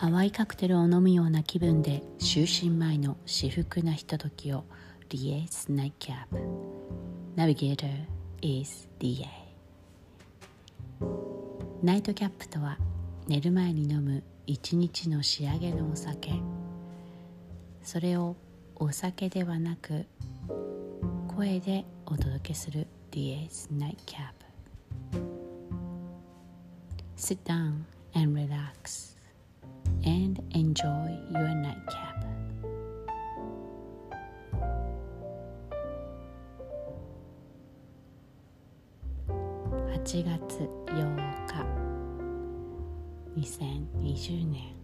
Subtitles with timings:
[0.00, 4.64] 淡いカクテルを飲むような気分で就寝前の至福なひとときを
[5.10, 6.24] DA's Nightcap
[7.36, 8.06] Navigator
[8.40, 9.26] is DA
[11.82, 12.78] ナイトキャップとは
[13.28, 16.32] 寝る前に飲む一日の仕上げのお酒。
[17.82, 18.36] それを
[18.76, 20.06] お酒ではなく
[21.28, 24.32] 声でお届けする DA's Nightcap
[27.16, 29.19] Sit down and relax.
[30.04, 32.10] And enjoy your nightcap.
[40.02, 41.80] 8月8日
[43.36, 44.74] 2020年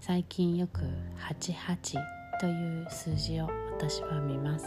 [0.00, 0.80] 最近よく
[1.18, 1.96] 88
[2.40, 4.66] という数字を私は見ます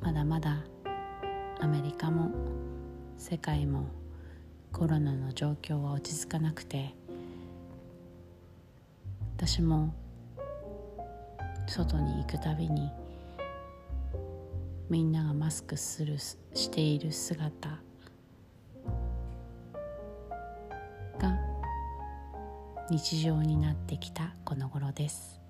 [0.00, 0.64] まだまだ
[1.72, 2.30] メリカも
[3.16, 3.86] 世界も
[4.74, 6.94] コロナの状況は落ち着かなくて
[9.38, 9.94] 私も
[11.66, 12.90] 外に行くたびに
[14.90, 17.70] みんながマスクするしている姿
[21.18, 21.38] が
[22.90, 25.40] 日常になってきたこの頃です。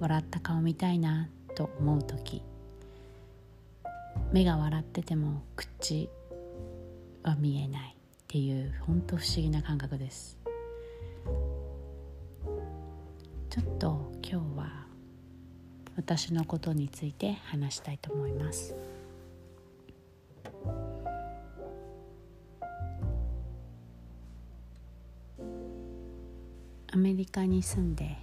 [0.00, 2.42] 笑った顔見たいなと思う時。
[4.32, 6.08] 目が笑ってても口
[7.22, 10.38] は見えないっていう本当不思議な感覚です。
[13.50, 14.86] ちょっと今日は
[15.96, 18.74] 私のことについて話したいと思います。
[26.92, 28.16] アメリカに住んで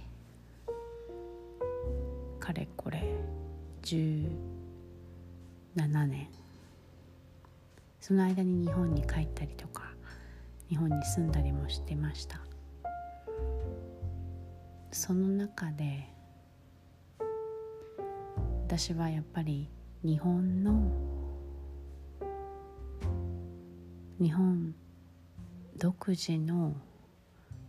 [2.40, 3.04] かれこれ
[3.82, 4.28] 10
[5.76, 6.28] 7年。
[8.00, 9.94] その間に日本に帰ったりとか
[10.68, 12.40] 日本に住んだりもしてました。
[14.92, 16.06] その中で
[18.66, 19.68] 私はやっぱり
[20.04, 20.92] 日本の
[24.20, 24.74] 日本
[25.76, 26.76] 独自の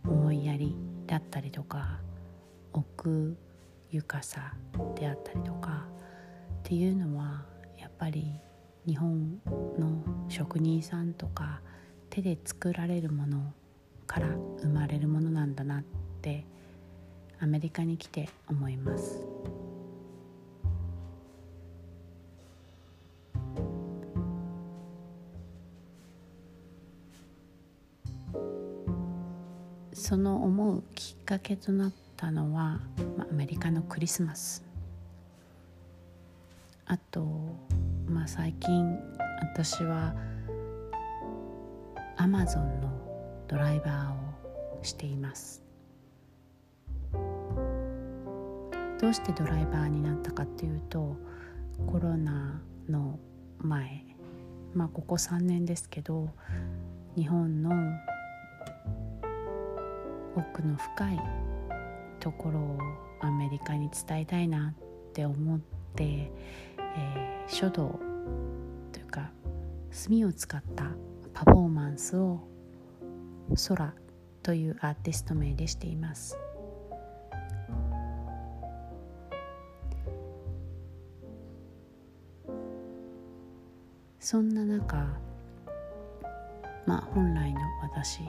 [0.04, 2.00] 思いやりだったりとか
[2.72, 3.36] 奥
[3.90, 4.54] ゆかさ
[4.94, 5.86] であったりとか
[6.58, 7.55] っていうのは
[7.98, 8.32] ぱり
[8.86, 9.40] 日本
[9.78, 11.60] の職人さんとか
[12.10, 13.52] 手で作られるもの
[14.06, 14.28] から
[14.60, 15.82] 生まれるものなんだなっ
[16.22, 16.44] て
[17.40, 19.24] アメリカに来て思います。
[29.92, 32.78] その思うきっかけとなったのは、
[33.16, 34.62] まあ、アメリカのクリスマス。
[36.84, 37.26] あと
[38.16, 38.98] まあ最近
[39.42, 40.14] 私は
[42.16, 42.90] アマゾンの
[43.46, 45.62] ドライバーをしています。
[48.98, 51.18] どうしてドライバーになったかっていうと
[51.86, 53.18] コロナの
[53.58, 54.06] 前
[54.72, 56.30] まあここ3年ですけど
[57.16, 57.70] 日本の
[60.34, 61.20] 奥の深い
[62.20, 62.78] ところを
[63.20, 65.60] アメリカに伝えたいなって思っ
[65.94, 66.32] て
[66.96, 67.98] えー、書道
[68.92, 69.30] というか
[69.90, 70.84] 墨を使った
[71.32, 72.40] パフォーマンスを
[73.68, 73.94] 空
[74.42, 76.38] というアーティスト名でしています。
[84.26, 85.06] そんな中
[86.84, 88.22] まあ本来の私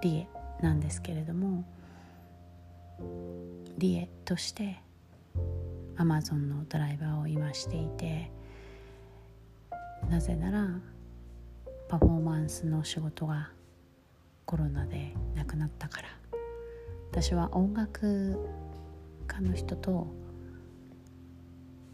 [0.00, 0.28] リエ
[0.62, 1.64] なんですけれども
[3.76, 4.80] リエとして
[5.96, 8.30] アマゾンのドライバーを今していて
[10.10, 10.68] なぜなら
[11.88, 13.50] パフォーマンスの仕事が
[14.44, 16.08] コロナでなくなったから。
[17.10, 18.36] 私は音楽
[19.28, 20.08] 家の人と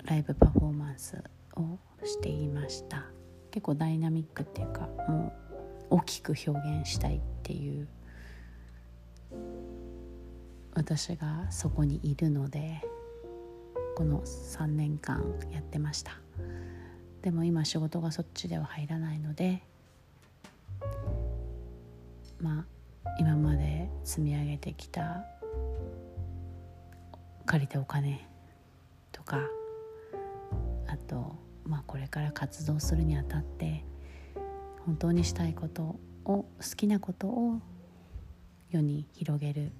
[0.04, 1.22] ライブパフォーマンス
[1.56, 3.04] をしていました。
[3.50, 5.30] 結構ダイナミックっていうかも
[5.90, 7.86] う大きく表現したいっていう。
[10.72, 12.80] 私がそこにいるので
[14.00, 16.12] この3年間やってました。
[17.20, 19.62] でも今仕事がそっちでは入らないので
[22.40, 25.26] まあ今まで積み上げてきた
[27.44, 28.26] 借りたお金
[29.12, 29.42] とか
[30.86, 31.36] あと
[31.66, 33.84] まあこれから活動するにあたって
[34.86, 37.60] 本当にしたいことを好きなことを
[38.70, 39.72] 世に広げる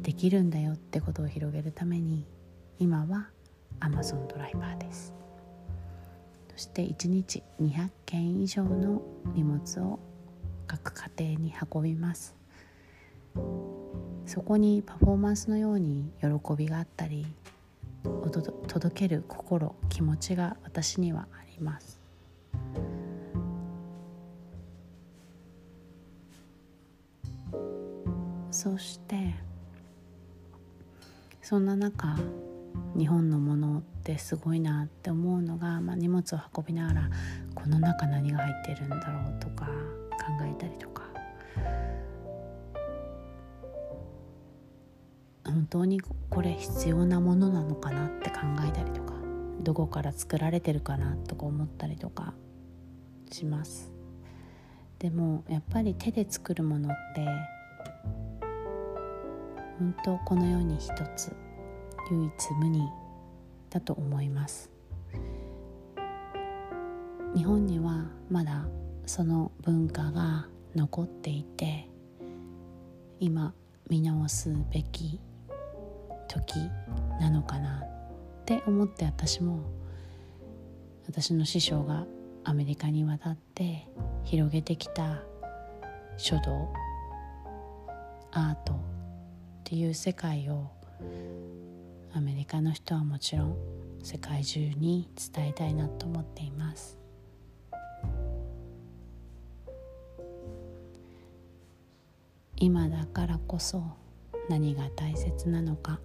[0.00, 2.24] できるんだよってことを広げるために
[2.78, 3.28] 今は
[3.80, 5.14] Amazon ドライバーです。
[6.52, 9.02] そして1日200件以上の
[9.34, 9.98] 荷物を
[10.66, 12.34] 各家庭に運びます。
[14.26, 17.26] そこにパフォーマンスのように喜びがあったり
[18.66, 22.00] 届ける心気持ちが私にはあります。
[28.50, 29.34] そして
[31.42, 32.16] そんな中
[32.96, 37.10] 日本のものってすごいなって思うのが、まあ、荷物を運びながら
[37.54, 39.70] この中何が入ってるんだろうとか考
[40.42, 41.04] えたりとか。
[45.44, 49.14] 本当にこれ必要なものなのかなって考えたりとか
[49.60, 52.34] どこから作られてるかなとか思ったりとか
[53.30, 53.92] します。
[54.98, 57.26] でもやっぱり手で作るものって
[59.78, 61.45] 本当この世に一つ。
[62.10, 62.88] 唯一無二
[63.70, 64.70] だと思います。
[67.34, 68.66] 日本にはまだ
[69.04, 71.88] その文化が残っていて
[73.20, 73.54] 今
[73.88, 75.20] 見直すべき
[76.28, 76.70] 時
[77.20, 79.60] なのかなって思って私も
[81.06, 82.06] 私の師匠が
[82.44, 83.86] アメリカに渡って
[84.24, 85.22] 広げてきた
[86.16, 86.72] 書道
[88.32, 88.76] アートっ
[89.64, 90.70] ていう世界を
[92.16, 93.56] アメリカの人はもちろん
[94.02, 96.96] 世界中に伝えたいなと思っています。
[102.56, 103.82] 今だからこそ
[104.48, 106.00] 何が大切なのか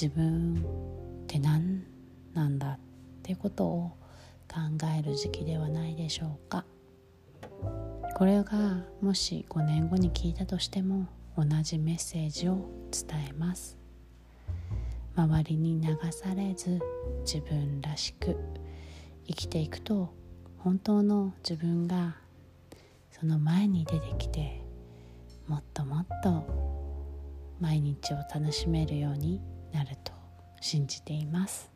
[0.00, 0.64] 自分
[1.24, 1.82] って何
[2.32, 2.78] なんだっ
[3.24, 3.96] てことを
[4.46, 6.64] 考える時期ではないでしょうか。
[8.14, 13.85] これがもし5年後に聞いたとしても同じメッセージを伝えます。
[15.16, 16.78] 周りに流されず
[17.24, 18.36] 自分らしく
[19.26, 20.12] 生きていくと
[20.58, 22.16] 本当の自分が
[23.10, 24.60] その前に出てきて
[25.48, 26.44] もっともっと
[27.60, 29.40] 毎日を楽しめるように
[29.72, 30.12] なると
[30.60, 31.70] 信じています。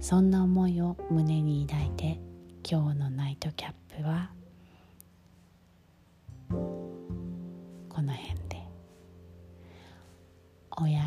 [0.00, 2.20] そんな思いを胸に抱いて
[2.62, 3.83] 今日のナイトキャップ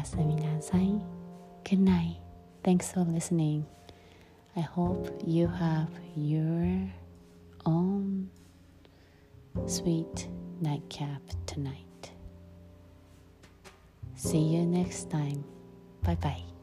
[0.07, 1.01] すみなさい
[1.65, 2.17] Good night
[2.63, 3.65] Thanks for listening
[4.57, 6.89] I hope you have your
[7.65, 8.29] own
[9.67, 10.29] sweet
[10.61, 11.93] nightcap tonight
[14.23, 15.43] See you next time.
[16.03, 16.56] Bye bye.